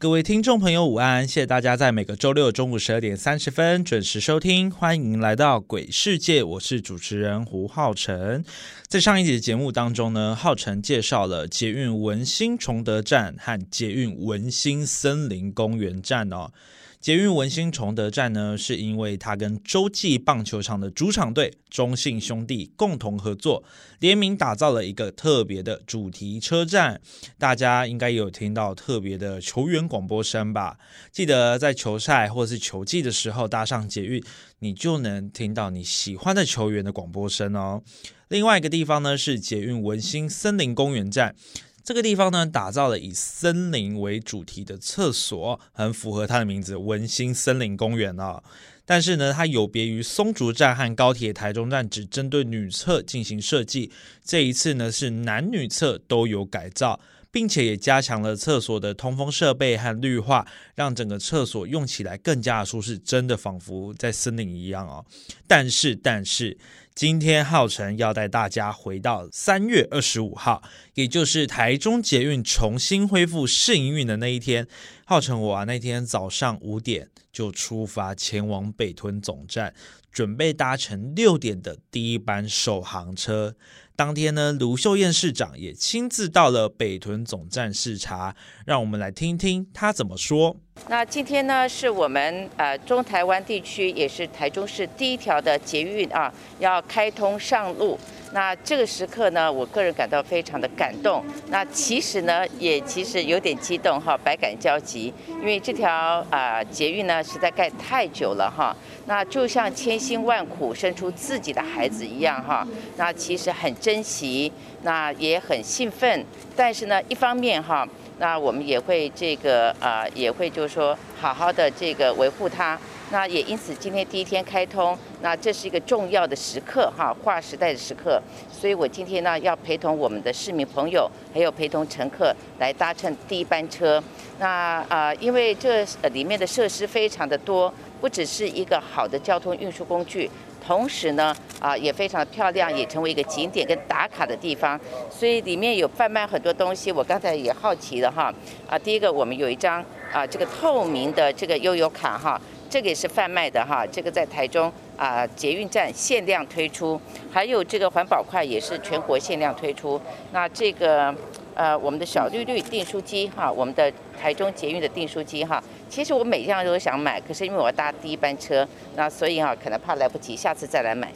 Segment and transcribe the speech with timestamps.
[0.00, 1.28] 各位听众朋友，午安！
[1.28, 8.42] 谢谢大家在每个周六中午十二点三十分准时收听，欢迎来到鬼世界，我是主持人胡浩辰。
[8.88, 16.50] 在上一集节目当中呢，浩辰介绍了捷运文心崇德站和捷运文心森林公园站哦。
[17.00, 23.64] 捷运文心崇德站呢，是因为它跟洲际棒球场的主场队中信兄弟共同合作，
[24.00, 27.00] 联名打造了一个特别的主题车站。
[27.38, 30.76] 大家应该有听到特别的球员广播声吧？
[31.10, 34.22] 记得在球赛或是球季的时候搭上捷运，
[34.58, 37.82] 你就能听到你喜欢的球员的广播声哦。
[38.28, 41.34] 另外一个地方呢，是捷运文心森林公园站。
[41.82, 48.42] 这个地方呢，打造了以森林为主题的厕所，很符合它的名字——文心森林公园啊。
[48.84, 53.90] 但是呢，它有别于松竹站和高铁台中站，只针对女厕进行设计。
[54.24, 57.00] 这一次呢，是男女厕都有改造，
[57.30, 65.04] 并且也加强了厕所的通风设备和绿化，让整个厕所用起来更加的舒适，真的仿佛在森林一样哦。
[65.46, 66.58] 但是，但是。
[67.00, 70.62] 今天浩辰要带大家回到三月二十五号，
[70.92, 74.68] 也就是台中捷运重新恢复试营运的那一天。
[75.06, 79.72] 浩辰我啊，那天早上五点就出发前往北屯总站，
[80.12, 83.56] 准备搭乘六点的第一班首航车。
[83.96, 90.60] 当天呢，卢秀燕市长也亲自到了北屯总站视察，让我们来听听他怎么说。
[90.88, 97.98] 那今天呢，是我们呃中台湾地区，也是台中市第一条的捷运啊，要开通上路。
[98.32, 101.24] 那这个时刻呢，我个人感到非常的感动。
[101.48, 105.12] 那其实呢，也其实有点激动哈，百感交集。
[105.28, 108.74] 因为这条啊捷运呢，实在盖太久了哈。
[109.06, 112.64] 那就像千辛万苦生出自己的孩子一样哈。
[112.96, 114.52] 那其实很珍惜，
[114.82, 116.24] 那也很兴奋。
[116.54, 122.78] 但是呢，一方面哈，那我们也会这个啊，也会就是说好好的这个维护它。
[123.12, 128.22] 那也因此，今天第一天开通，那这是一个重要的时刻哈，划时代的时刻。
[128.52, 134.00] 所以我今天呢，要陪同我们的市民朋友，还有陪同乘客来搭乘第一班车。
[134.38, 140.30] 那啊，因为这里面的设施非常的多，不只是一个好的交通运输工具，
[140.64, 144.78] 同时呢，啊也非常的漂亮，也成为一个景点跟打卡的地方。
[145.10, 148.32] 所以里面有贩卖很多东西，我刚才也好奇了哈。
[148.68, 152.40] 啊，第一个我们有一张啊这个透明的这个悠游卡哈。
[152.70, 156.98] 这个也是贩卖的哈，这个在台中啊捷运站限量推出，
[157.32, 160.00] 还有这个环保筷也是全国限量推出。
[160.32, 161.12] 那这个
[161.54, 171.12] 呃我们的小绿绿订书机哈，我们的台中捷运的订书机哈，其实我每样都想买，可是因为我搭第一班车，那所以哈可能怕来不及，下次再来买。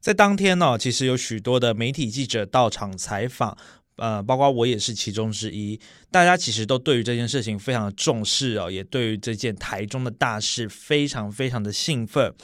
[0.00, 3.56] 在当天呢，其实有许多的媒体记者到场采访。
[4.02, 5.78] 呃，包括我也是其中之一。
[6.10, 12.34] 大家其实都对于这件事情非常的重视哦，也对于这件台中的大事非常非常的兴奋。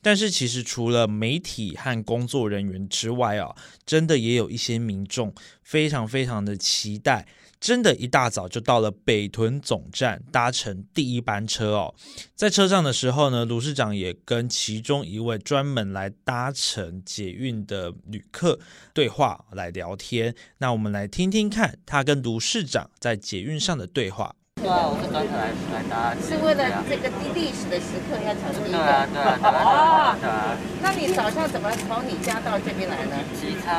[0.00, 3.52] 但是，其实除了媒体和工作人员之外啊，
[3.84, 5.34] 真的也有一些民众
[5.64, 7.26] 非常非常的期待。
[7.60, 11.94] 真的，一大早就到了北屯总站，搭乘第一班车哦。
[12.34, 18.58] 在车上的时候呢，卢市长也跟其中一位专门来搭乘捷运的旅客
[18.94, 20.34] 对话，来聊天。
[20.58, 24.34] 那我们来听听看，他跟卢市长在捷运上的对话。
[24.60, 28.76] 对啊，我是专程来来搭，是为了这个历史的时刻要抢第一个。
[28.76, 30.16] 对啊，对啊，对啊。
[30.20, 30.52] 对啊。
[30.84, 33.16] 那你早上怎么从你家到这边来呢？
[33.32, 33.72] 骑车。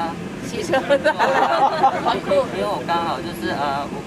[0.49, 1.13] 骑车的。
[1.13, 2.33] 好酷。
[2.57, 4.01] 因为我刚好就是呃，我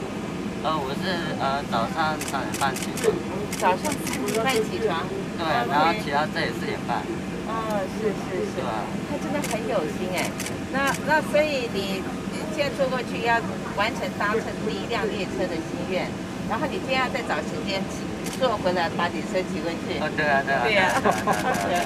[0.67, 3.07] 呃我是呃早上三点半起床。
[3.55, 5.07] 早上三点半起床。
[5.39, 6.99] 对，然后骑到这里四点半。
[7.47, 8.59] 哦，是是是。
[8.59, 8.83] 对啊。
[9.07, 10.27] 他真的很有心哎。
[10.75, 12.03] 那那所以你
[12.51, 13.39] 现在坐过去要
[13.79, 16.11] 完成搭乘第一辆列车的心愿。
[16.49, 18.05] 然后你今天要再找时间骑
[18.39, 19.99] 坐回来，把你身体回去。
[20.01, 20.63] 哦，对啊，对啊。
[20.65, 20.85] 对啊。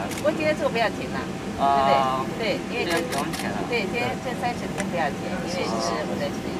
[0.19, 1.19] 不过今天坐不要钱了，
[1.57, 2.59] 对不对？
[2.59, 3.59] 对，因为这不用钱了。
[3.71, 6.59] 对，今天这三十天不要钱，因为是我的指引。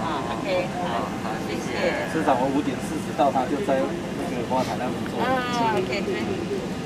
[0.00, 2.08] 啊，OK，好，好，谢谢。
[2.10, 5.20] 市长，我五点四十到，他就在那个花坛那边坐。
[5.20, 6.02] 啊，OK，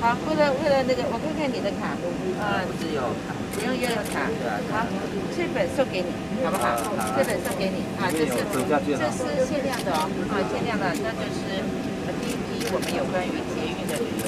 [0.01, 1.95] 好，为了为了那个，我看看你的卡。
[2.43, 3.33] 啊，只有卡。
[3.55, 4.27] 不用悠游卡，
[4.69, 4.83] 好，
[5.31, 6.11] 这本送给你，
[6.43, 6.75] 好不好？
[7.15, 11.63] 这本送给你啊，这是这是限量的哦，啊，限量的，那就是
[12.19, 14.11] 第第一批我们有关于捷运的旅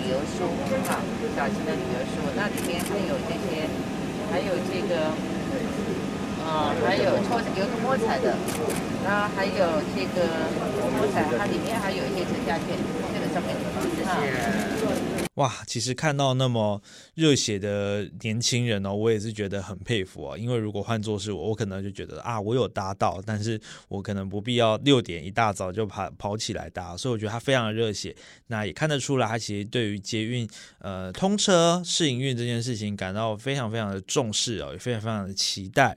[0.00, 0.48] 旅游书
[0.88, 0.96] 哈，
[1.36, 3.68] 小型的旅游书，那里面还有这些，
[4.32, 5.12] 还有这个，
[6.48, 8.32] 呃，还有抽有个摸彩的，
[9.04, 10.48] 然后还有这个
[10.96, 12.72] 摸彩，它里面还有一些折价券，
[13.12, 13.52] 这个上面
[13.92, 15.11] 谢谢。
[15.42, 16.80] 哇，其实看到那么
[17.14, 20.38] 热血的年轻人哦，我也是觉得很佩服啊。
[20.38, 26.96] 因为如果换作是我，我可能就觉得啊，我有搭到，但是我可能不必要六点一大早就跑跑起来搭。
[26.96, 28.14] 所以我觉得他非常的热血。
[28.46, 30.48] 那也看得出来，他其实对于捷运
[30.78, 35.96] 呃通车试营运这件事情感到非常非常的重视哦，也非常非常的期待。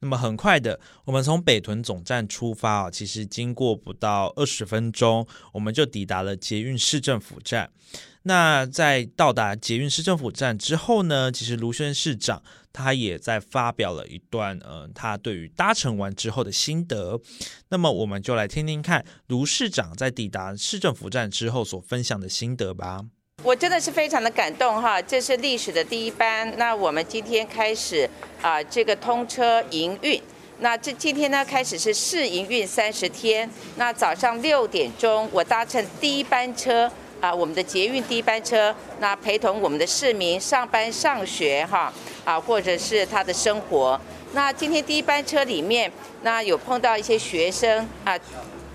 [0.00, 7.70] 那么很快的，我们从北屯总站出发啊，其实经过不到二十分钟，我们就抵达了捷运市政府站。
[8.28, 12.42] 那在到达捷运市政府站之后呢，其实卢轩市长
[12.72, 17.20] 他也在发表了一段，呃，他对于搭乘完之后的心得。
[17.68, 23.02] 那么我们就来听听看卢市长在抵达市政府站之后所分享的心得吧。
[23.44, 26.52] 我真的是非常的感动哈，这是历史的第一班。
[26.58, 28.10] 那我们今天开始
[28.42, 30.20] 啊，这个通车营运。
[30.58, 33.48] 那这今天呢，开始是试营运三十天。
[33.76, 36.90] 那早上六点钟，我搭乘第一班车。
[37.20, 41.92] 啊，我们的捷运第一班车，那陪同我们的市民上班、上学，哈，
[42.24, 43.98] 啊，或者是他的生活。
[44.32, 45.90] 那今天第一班车里面，
[46.22, 48.18] 那有碰到一些学生啊，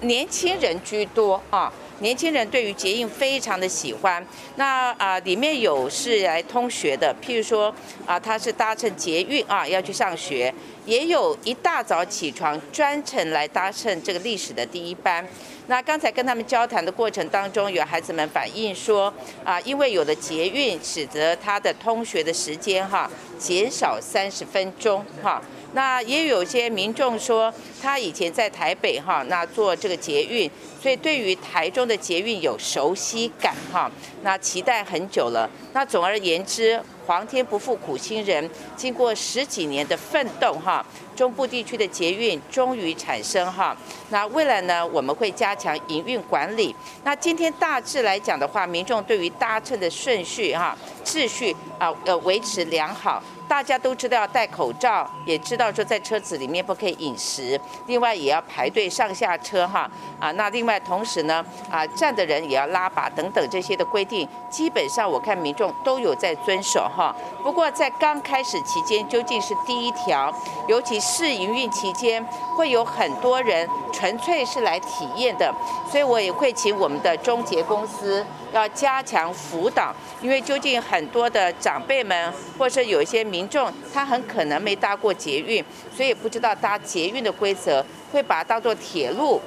[0.01, 4.25] 年轻人居多啊，年轻人对于捷运非常的喜欢。
[4.55, 7.73] 那啊，里面有是来通学的，譬如说
[8.07, 10.51] 啊，他是搭乘捷运啊要去上学，
[10.85, 15.27] 也有一大早起床专程来搭乘这个历史的第一班。
[15.71, 23.09] 那刚才跟他们交谈的过程当中，有孩子们反映说，啊，因为有了捷运，使得他的通学的时间哈
[23.39, 25.41] 减少三十分钟哈。
[25.71, 30.51] 那也有些民众说，他以前在台北哈，那做这个捷运，
[30.81, 33.89] 所以对于台中的捷运有熟悉感哈。
[34.23, 35.49] 那期待很久了。
[35.71, 36.83] 那总而言之。
[37.05, 43.75] 皇天不负苦心人，经过十几年的奋斗，哈，中部地区的捷运终于产生，哈。
[44.09, 46.75] 那未来呢，我们会加强营运管理。
[47.03, 53.21] 那今天大致来讲的话，民众对于搭乘的顺序，哈，秩序啊，呃，维持良好。
[53.47, 60.31] 大家都知道要戴口罩，也知道说在车子里面不可以饮食，另外也要排队上下车哈啊。
[60.31, 67.15] 那另外同时呢啊站的人也要拉把等等这些的规定，基本上我看民众都有在遵守哈。
[67.41, 70.33] 不过在刚开始期间，究竟是第一条，
[70.67, 72.23] 尤其试营运期间，
[72.55, 75.53] 会有很多人纯粹是来体验的，
[75.89, 78.25] 所以我也会请我们的中捷公司。
[78.53, 85.63] 要加强辅导，因为究竟很多的长辈们，或是有一些民众，他很可能没搭过捷运，
[85.95, 89.41] 所以不知道搭捷运的规则，会把它当做铁路，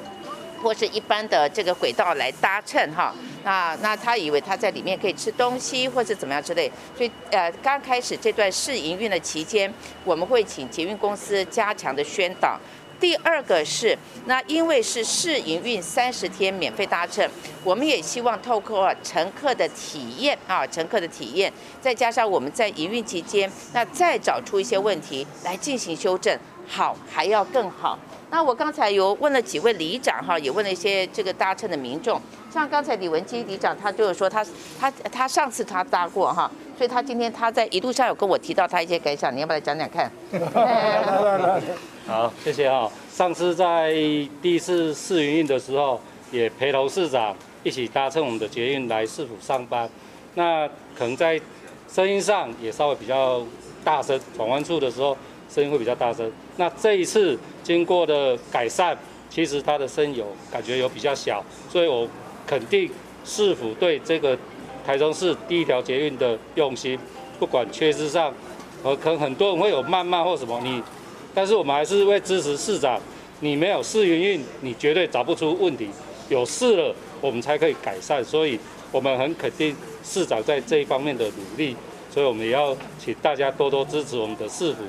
[0.64, 3.14] 或是一般的这个轨道来搭乘哈。
[3.44, 9.72] 那那他以为他在里面可以吃东西，或者怎么样之类，所以呃，刚开始这段试营运的期间，
[10.04, 12.58] 我们会请捷运公司加强的宣导。
[13.00, 17.28] 第二个是，那因为是试营运三十天免费搭乘，
[17.62, 21.52] 我们也希望透过乘客的体验啊，乘客的体验，
[21.82, 27.98] 再加上我们在营运期间，那再找出一些问题来进行修正，好还要更好。
[28.30, 32.20] 那我刚才有问了几位里长哈，也问了一些这个搭乘的民众，
[32.52, 34.44] 像刚才李文基里长，他就是说他
[34.78, 40.10] 他他上次他搭过哈，所以他今天他在一路上有跟我提到他一些感想，你要不要讲讲看？
[42.06, 42.90] 好，谢谢啊。
[43.12, 43.92] 上次在
[44.42, 46.00] 第一次试营运的时候，
[46.32, 49.88] 也陪同市长一起搭乘我们的捷运来市府上班。
[50.34, 50.66] 那
[50.98, 51.40] 可能在
[51.88, 53.40] 声音上也稍微比较
[53.84, 55.16] 大声，转弯处的时候
[55.48, 56.30] 声音会比较大声。
[56.56, 58.96] 那这一次经过的改善，
[59.30, 62.08] 其实它的声有感觉有比较小，所以我
[62.46, 62.90] 肯定
[63.24, 64.36] 市府对这个
[64.86, 66.98] 台中市第一条捷运的用心，
[67.38, 68.32] 不管缺失上，
[68.82, 70.82] 呃，可能很多人会有谩骂或什么你。
[71.34, 73.00] 但是我们还是会支持市长，
[73.40, 75.88] 你没有试营运，你绝对找不出问题。
[76.28, 78.24] 有试了，我们才可以改善。
[78.24, 78.58] 所以，
[78.92, 81.76] 我们很肯定市长在这一方面的努力。
[82.10, 84.84] 所以我们也要请大家多多支持我们的市府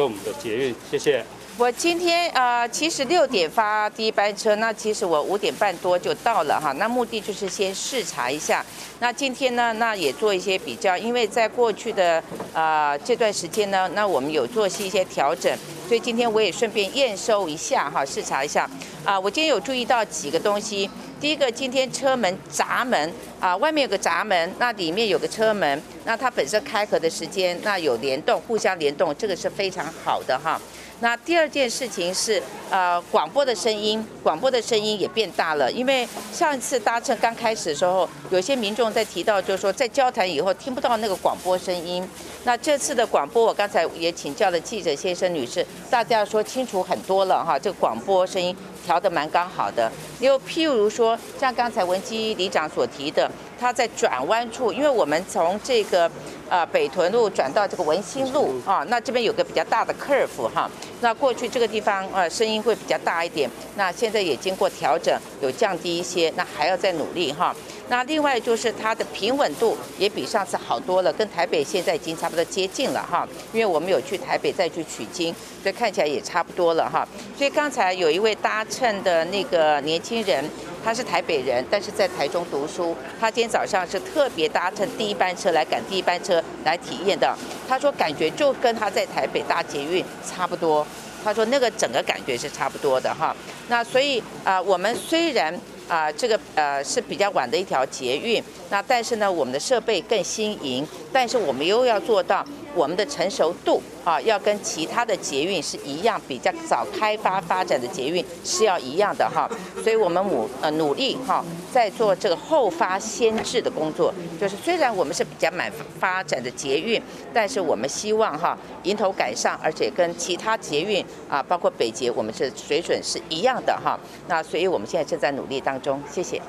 [0.00, 0.74] 跟我们的捷运。
[0.90, 1.22] 谢谢。
[1.60, 6.72] 我今天呃，其实六点发第一班车，那其实我五点半多就到了哈。
[6.78, 8.64] 那目的就是先视察一下。
[8.98, 12.22] 那今天呢，那也做一些比较，因为在过去的
[12.54, 15.54] 呃这段时间呢，那我们有做一些调整。
[15.86, 18.66] 所以今天我也顺便验收一下哈，视察一下
[19.04, 19.20] 啊。
[19.20, 20.88] 我今天有注意到几个东西。
[21.20, 30.58] 第一个，今天车门闸门啊，外面有个闸门，那里面有个车门，那它本身开合的时间那有联动，互相联动，这个是非常好的哈。
[31.02, 35.72] 那第二件事情是，呃，广播的声音，广播的声音也变大了。
[35.72, 42.06] 因为上一次搭乘刚开始的时候，有些民众在提到，就是说在交谈以后听不到那个广播声音。
[42.44, 47.58] 那这次的广播，我刚才也请教了记者先生、女士，大家说清楚很多了哈。
[47.58, 48.54] 这个广播声音
[48.84, 49.90] 调得蛮刚好的。
[50.20, 56.10] 又譬如说，像刚才文基里长所提的，他在转弯处，因为我们从这个。
[56.50, 60.68] 呃，北屯路转到这个文心路啊，那这边有个比较大的 curve 哈，
[61.00, 67.54] 那过去这个地方呃声音会比较大一点，那现在也经过调整，有降低一些，那还要再努力哈。
[67.90, 77.06] 那另外就是它的平稳度也比上次好多了，跟台北现在已经差不多接近了哈，因为我们有去台北再去取经，所以看起来也差不多了哈。
[77.36, 80.42] 所以刚才有一位搭乘的那个年轻人。
[80.82, 82.96] 他是台北人，但是在台中读书。
[83.20, 87.36] 他今天早上是特别搭乘第一班车来赶第一班车来体验的。
[87.68, 90.86] 他说感觉就跟他在台北搭捷运差不多。
[91.22, 93.36] 他说那个整个感觉是差不多的哈。
[93.68, 95.54] 那所以啊，我们虽然
[95.90, 102.44] 啊这个呃是比较晚的一条捷运，那但是呢我们的设备更新颖，但是我们又要做到。
[102.72, 109.50] 我们的成熟度啊，要跟其他的捷运是一样，比较早开发发展的捷运是要一样的哈。
[109.82, 114.14] 所以我们努呃努力哈，在做这个后发先至的工作。
[114.40, 117.02] 就是虽然我们是比较满发展的捷运，
[117.34, 123.98] 但是我们希望哈迎头赶上，而且跟其他捷运啊，包括北捷，我们是水准是一样的哈。
[124.28, 126.00] 那所以我们现在正在努力当中。
[126.08, 126.40] 谢谢。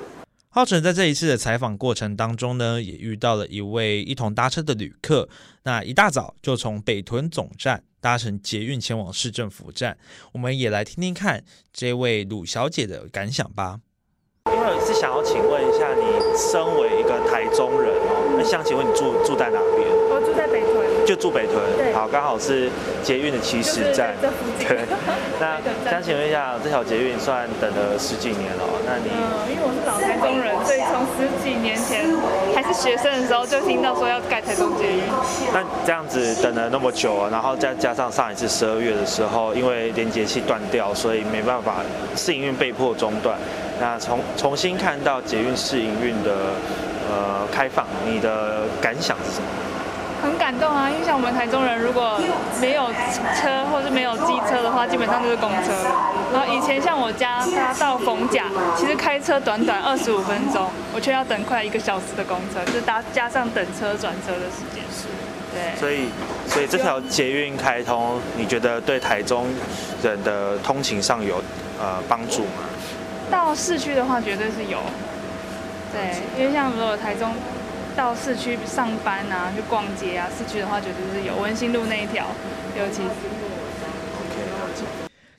[0.54, 5.30] 浩辰在这一次的采访过程当中呢，也遇到了一位一同搭车的旅客。
[5.64, 9.98] 那一大早就从北屯总站搭乘捷运前往市政府站，
[10.34, 11.42] 我们也来听听看
[11.72, 13.80] 这位鲁小姐的感想吧。
[14.48, 16.04] 因为是想要请问一下，你
[16.36, 19.88] 身为一个台中人哦，那想请问你住住在哪边？
[20.10, 20.91] 我住在北屯。
[21.06, 21.58] 就住北屯。
[21.94, 22.70] 好，刚好是
[23.04, 24.14] 捷运的起始站。
[24.60, 24.80] 对。
[25.40, 25.58] 那
[25.90, 29.10] 想请问一下，这条捷运算等了十几年了，那你？
[29.12, 32.06] 嗯，因为我是老台中人，所以从十几年前
[32.56, 35.02] 还是学生的时候就听到说要盖台中捷运。
[35.54, 41.78] 那这样子等了那么久，然后再加上上一次十二月的时候，因为连接器断掉，所以没办法
[42.16, 43.38] 试营运被迫中断。
[43.80, 46.54] 那重重新看到捷运试营运的
[47.10, 49.48] 呃开放，你的感想是什么？
[50.22, 52.20] 很感动啊，因为像我们台中人，如果
[52.62, 52.88] 没有
[53.36, 55.74] 车或是没有机车的话，基本上就是公车。
[56.32, 58.46] 然后以前像我家他到逢甲，
[58.78, 64.84] 其实开车短短二十五分钟，我却要等快一个小时的公车，就是搭加上等车转车的时间。
[64.94, 65.08] 是，
[65.52, 65.80] 对。
[65.80, 66.08] 所以，
[66.48, 69.48] 所以这条捷运开通，你觉得对台中
[70.04, 71.42] 人的通勤上有
[71.80, 72.70] 呃帮助吗？
[73.32, 74.78] 到市区的话，绝对是有。
[75.92, 77.34] 对，因为像如果台中
[77.96, 81.38] 到市区上班啊，去逛街啊，市区的话绝对是有。
[81.38, 82.28] 文心路那一条，
[82.78, 83.02] 尤其。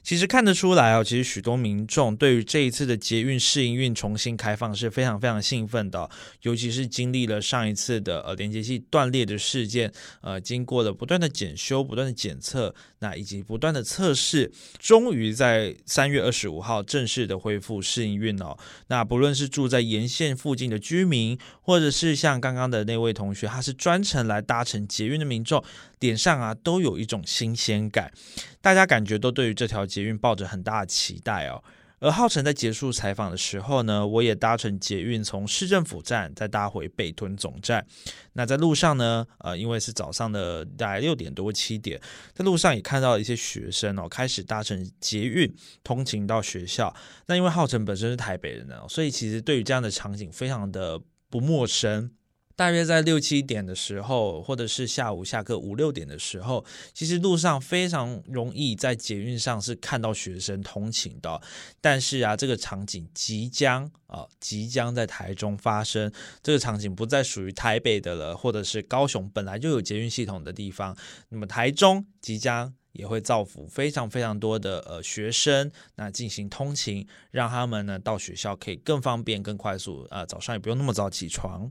[0.04, 6.10] 其实看得出来哦，其实许多民众对于这一次的捷运试营运重新开放是非常非常兴奋的，
[6.42, 9.90] 尤其是经历了上一次的呃连接器断裂的事件，
[10.20, 18.56] 呃，经过了不断的检修、不断的检测，那以及不断的测试，终于在三月二十五号正式的恢复试营运哦。
[18.86, 25.62] 那不论是住在沿线附近的居民，或者是像刚刚的那位同学，他是专程来搭乘捷运的民众。
[26.00, 28.12] 脸上啊都有一种新鲜感，
[28.60, 31.62] 大家感觉都对于这条捷运抱着很大的期待哦。
[32.02, 37.86] 而浩辰在结束采访的时候呢，我也搭乘捷运从市政府站再搭回北屯总站。
[38.32, 42.00] 那在路上呢，呃，因为是早上的大概六点多七点，
[42.34, 45.48] 在路上也看到一些学生哦，开始搭乘捷运
[45.84, 46.92] 通勤到学校。
[47.26, 52.10] 那因为浩辰本身是台北人呢，所以其实对于这样的场景非常的不陌生。
[52.54, 61.40] 大约在六七点的时候，或者是下午下课五六点的时候，其实路上非常容易在捷运上是看到学生通勤的。
[61.80, 66.12] 但是啊，这个场景即将啊，即将在台中发生。
[66.42, 70.96] 这个场景不再属于台北的了，或者是高雄本来就有捷运系统的地方。
[71.30, 80.06] 那么台中即将也会造福非常非常多的呃学生，那进行通勤，让他们呢到学校可以更方便、更快速。
[80.10, 81.70] 啊，早上也不用那么早起床。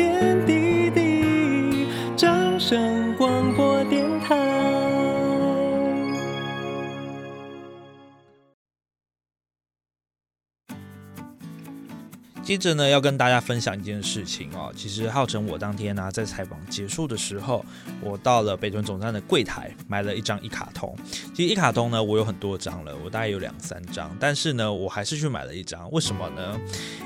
[12.51, 14.73] 接着呢，要跟大家分享一件事情哦。
[14.75, 17.65] 其实浩辰，我当天呢在采访结束的时候，
[18.01, 20.93] 我到了北屯总站的柜台买了一张一卡通。
[21.33, 25.89] 其实一卡通呢，我有很多张了，我大概有两三张，但是呢，我还是去买了一张。
[25.91, 26.59] 为什么呢？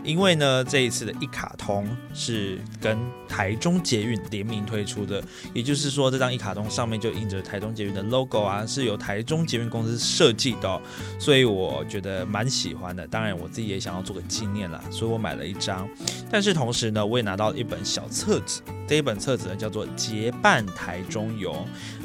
[0.04, 2.98] 因为呢，这一次的一卡通是跟
[3.36, 5.22] 台中捷运联名推出的，
[5.54, 10.82] 也就是说，这张一卡通上面就印着台中捷运的 logo 啊，是由台中捷运公司设计的，
[11.20, 13.06] 所以我觉得蛮喜欢的。
[13.06, 15.86] 当然，我自己也想要做个纪念啦，所以我买了一张。
[16.32, 21.52] 但是同时呢，我也拿到了一本小册子，这一本册子呢叫做《结伴台中游》，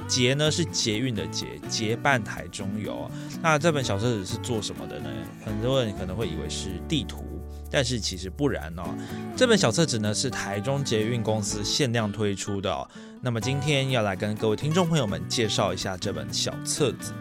[0.08, 3.08] 捷呢是捷运的捷，结伴台中游。
[3.40, 5.08] 那这本小册子是做什么的呢？
[5.44, 7.24] 很多人可能会以为是地图。
[7.70, 8.82] 但是其实不然哦，
[9.36, 12.88] 这本小册子呢是台中捷运公司限量推出的。
[13.22, 17.12] 那么今天要来跟各位听众朋友们介绍一下这本小册子。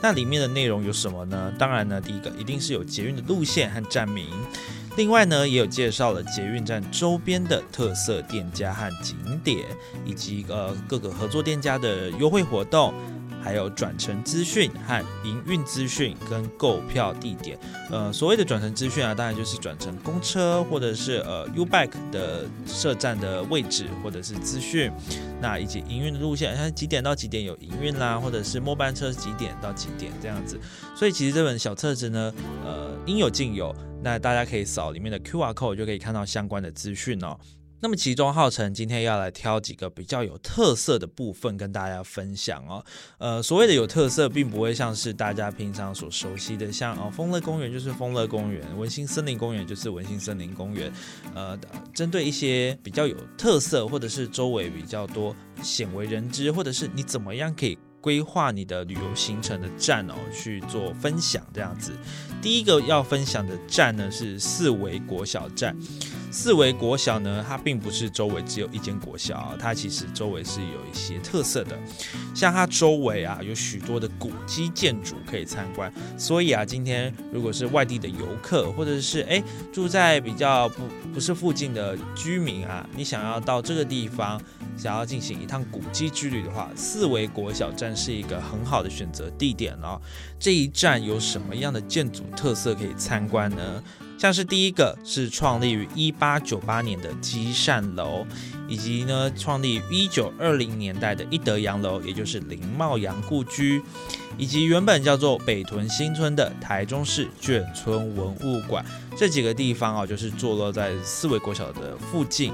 [0.00, 1.52] 那里面的内容有什么呢？
[1.58, 4.28] 当然呢，第一个一定是有捷运的路线和站名，
[4.96, 9.66] 另外呢也有介绍了捷运站周边的特色店家和景点，
[10.04, 12.94] 以及呃各个合作店家的优惠活动。
[13.42, 17.58] 还有转乘资讯和营运资讯跟购票地点，
[17.90, 24.90] 呃，所谓的转乘资讯啊，当然就是转乘公车或者是呃 U Bike 的设站的位置或者是资讯，
[25.40, 30.58] 那以及营运的路线，像几点到几点有营运啦，或者是末班车几点到几点这样子。
[30.94, 32.32] 所以其实这本小册子呢，
[32.64, 37.38] 呃，应有尽有，那大家可以扫里面的 QR code 就可以看到相关的资讯哦。
[37.80, 42.84] 那么其中浩辰今天要来挑几个比较有特色的部分跟大家分享哦。
[43.18, 50.92] 呃，所谓的有特色，并不会像是大家平常所熟悉的，像哦，丰乐公园就是丰乐公园，文心森林公园就是文心森林公园。
[51.34, 51.56] 呃，
[51.94, 61.92] 针对一些比较有特色，或者是周围比较多鲜为人知，或者是你怎么样可以规划你的旅游行程的站哦，去做分享这样子。
[62.42, 65.76] 第一个要分享的站呢是四维国小站。
[66.30, 71.78] 四维国小呢，它并不是周围只有一间国小，它其实周围是有一些特色的，
[72.34, 79.42] 像它周围啊有许多的古迹建筑可以参观，所以啊，今天如果是外地的游客，或者是哎
[79.72, 80.82] 住在比较不
[81.14, 84.40] 不是附近的居民啊，你想要到这个地方，
[84.76, 90.00] 想要进行一趟古迹之旅的话，四维国小站是一个很好的选择地点哦。
[90.38, 93.82] 这一站有什么样的建筑特色可以参观呢？
[94.18, 98.26] 像是第一个是创立于一八九八年的积善楼，
[98.66, 103.80] 以及呢创立于一九二零年代的一德洋楼，也就是林茂阳故居，
[104.36, 108.84] 以及原本叫做北屯新村的台中市眷村文物馆，
[109.16, 112.52] 这几个地方啊，就是坐落在四维国小的附近。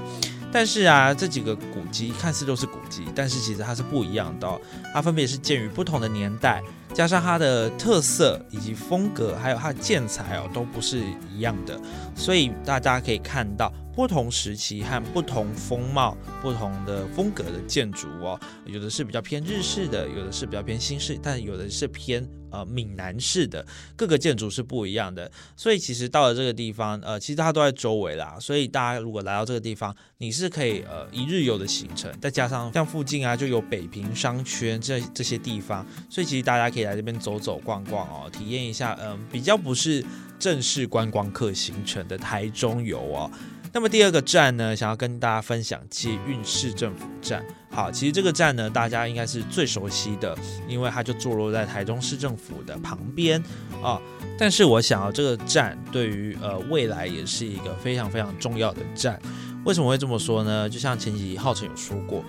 [0.51, 4.61] 但是啊，这几个古迹看似都是古迹，但是其实它是不一样的，
[4.93, 6.63] 它分别是建于不同的年代。
[6.95, 11.77] 加上它的特色以及风格，还有它的建材哦，都不是一样的，
[12.15, 13.69] 所以大家可以看到。
[13.95, 25.31] 不同时期和不同风貌、不同的风格的建筑哦，有的是比较偏日式的，有的是比较偏新式，但有的是偏呃闽南式的，各个建筑是不一样的。
[25.55, 28.37] 所以其实到了这个地方，呃，其实它都在周围啦。
[28.37, 40.03] 所以大家如果来到这个地方，你是可以呃一日游的行程，再加上像附近啊就有北平商圈这这些地方，所以其实大家可以来这边走走逛逛哦，体验一下嗯比较不是
[40.37, 43.31] 正式观光客行程的台中游哦。
[43.75, 47.45] 那么第二个站呢，想要跟大家分享捷运市政府站。
[47.69, 50.33] 好，其实这个站呢，大家应该是最熟悉的，
[50.65, 53.43] 因为它就坐落在台中市政府的旁边
[53.83, 54.01] 啊。
[54.39, 59.21] 但是我想要这个站对于呃未来也是一个非常非常重要的站。
[59.65, 60.69] 为什么会这么说呢？
[60.69, 62.23] 就像前几集浩辰有说过，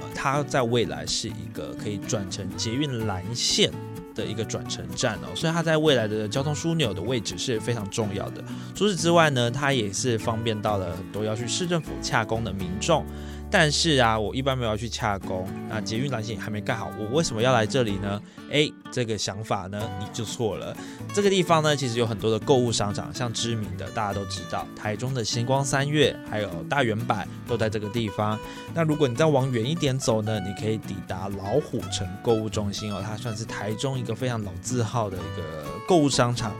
[0.00, 3.72] 呃，它在未来是一个可以转成捷运蓝线。
[4.14, 8.42] 的一个转乘站哦，所以它在未来的交通枢纽的位置是非常重要的。
[8.74, 13.04] 除此之外呢，它也是方便到了很多要去市政府洽公的民众。
[13.52, 18.18] 但是啊，我一般没有去洽公，那捷运蓝线还没盖好，我为什么要来这里呢？
[18.50, 20.74] 诶，这个想法呢，你就错了。
[21.12, 27.14] 这个地方呢，其实有很多的购物商场，像知名的大家都知道，台中的星光三月，还有大圆柏
[27.46, 28.38] 都在这个地方。
[28.72, 36.54] 那如果你再往远一点走呢，你可以抵达老虎城购物中心哦，它算是台中一个非常老字号的一个购物商场。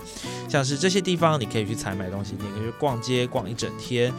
[0.47, 4.13] 像是这些地方，你可以去采买东西，你可以去逛街逛一整天。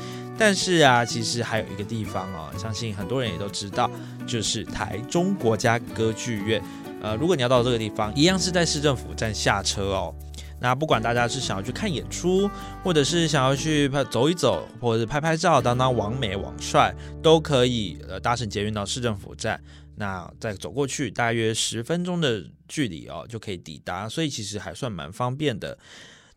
[0.46, 3.90] 但是啊，其实还有一个地方哦，相信很多人也都知道，
[4.28, 6.62] 就是台中国家歌剧院。
[7.02, 10.14] 呃，如果你要到这个地方，一样是在市政府站下车哦。
[10.60, 12.52] 那不管大家是想要去看演出，
[12.84, 19.58] 或者是想要去拍走一走，或者是拍拍照、当当网美网帅，都可以呃搭乘捷运到市政府站。
[19.96, 25.78] 那再走过去，大约十分钟的距离哦，就可以抵达，所以其实还算蛮方便的。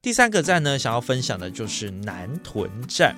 [0.01, 3.17] 第三个站呢，想要分享的就是南屯站。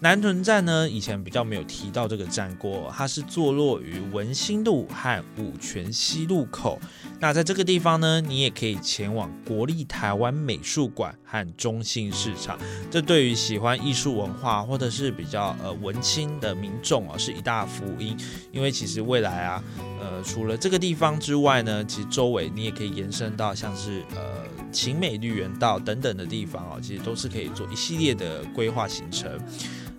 [0.00, 6.78] 南屯站呢，以前比较没有提到这个站过，它是坐落于文心路和五泉西路口。
[7.18, 12.56] 那在这个地方呢，你也可以前往国立台湾美术馆和中信市场。
[12.88, 18.16] 这对于喜欢艺术文化或者是比较呃文青的民众啊，是一大福音。
[18.52, 19.64] 因为其实未来啊，
[20.00, 29.28] 呃，除了这个地方之外呢，其实周围你也可以延伸到像是呃晴美绿园道等等的地方啊，其实都是可以做一系列的规划行程。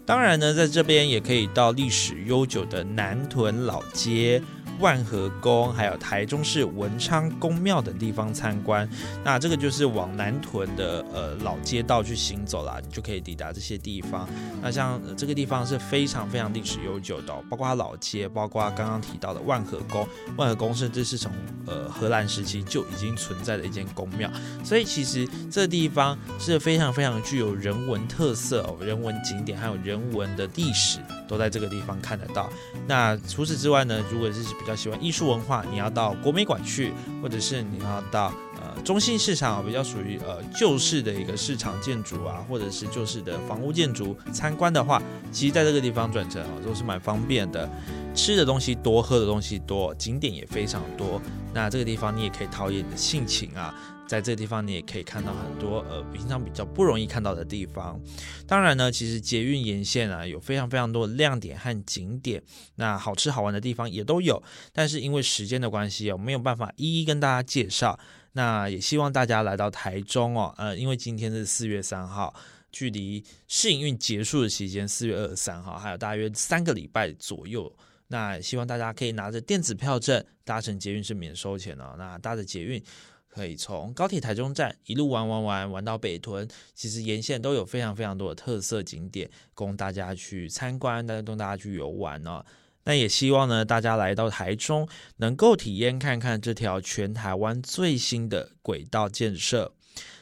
[0.10, 4.42] 当然呢，在这边也可以到历史悠久的南屯老街。
[4.80, 8.90] 万和宫，还有台中市文昌宫庙等地方参观。
[9.24, 14.28] 那这个就是往南屯的呃老街道去行走啦，就可以抵达这些地方。
[14.62, 20.08] 那像这个地方是非常非常历史悠久的，包括它老街，包括刚刚提到的万和宫。
[20.38, 21.32] 万和宫甚至是从
[21.66, 24.30] 呃荷兰时期就已经存在的一间宫庙，
[24.64, 32.50] 所以其实这地方是非常非常具有人文特色哦，人文景点还有人文的历史都在这个地方看得到。
[32.88, 47.70] 那除此之外呢，如果是比较喜欢艺术文化，你要到国美馆去，或者是你要到呃中信市场，比较属于呃旧式的一个市场建筑啊，或者是旧式的房屋建筑参观的话，其实在这个地方转乘啊都是蛮方便的。
[48.16, 51.22] 吃的东西多，喝的东西多，景点也非常多。
[51.54, 53.74] 那这个地方你也可以陶冶你的性情啊。
[54.10, 58.02] 在这个地方，你也可以看到很多呃平常比较不容易看到的地方。
[58.48, 62.42] 当然呢，其实捷运沿线啊有非常非常多的亮点和景点，
[62.74, 64.42] 那好吃好玩的地方也都有。
[64.74, 68.00] 但是因为时间的关系啊，没有办法一一跟大家介绍。
[68.32, 72.34] 那也希望大家来到台中哦，呃，因为今天是四月三号，
[72.72, 77.72] 距离试营运结束的期间四月二十三号还有大约三个礼拜左右。
[78.08, 81.96] 那希望大家可以拿着电子票证搭乘捷运是免收钱的。
[81.96, 82.84] 那搭着捷运。
[83.30, 92.44] 可以从高铁台中站一路玩玩玩玩到北屯，其实沿线都有非常非常多的特色景点供大家去参观，供大家去游玩呢。
[92.86, 99.74] 那也希望呢，大家来到台中能够体验看看这条全台湾最新的轨道建设。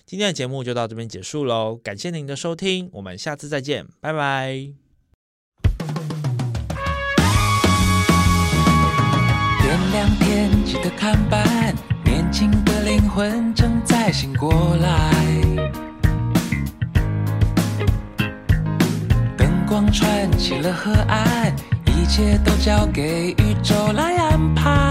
[0.05, 4.73] 今天的节目就到这边结束喽，感谢您的收听，我们下次再见，拜拜。
[12.31, 15.11] 轻的灵魂正在醒过来，
[19.37, 21.53] 灯光串起了和爱，
[21.85, 24.86] 一切都交给宇宙来安排。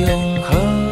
[0.00, 0.87] 永恒。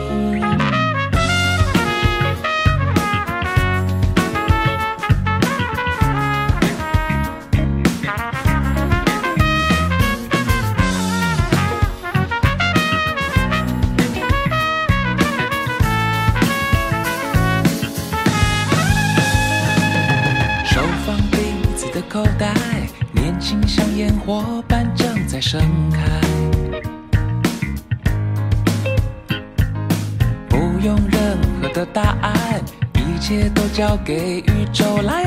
[33.77, 35.26] 交给宇宙来